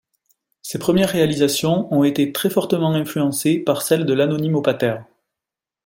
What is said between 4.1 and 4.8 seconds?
l'Anonyme aux